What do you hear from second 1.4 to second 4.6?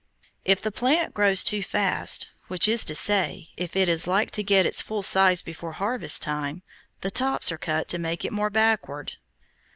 too fast, which is to say, if it is like to